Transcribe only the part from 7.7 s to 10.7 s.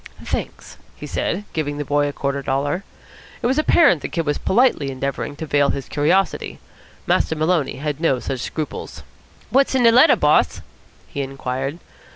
had no such scruples. "What's in de letter, boss?"